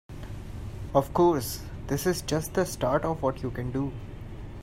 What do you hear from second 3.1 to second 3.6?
what you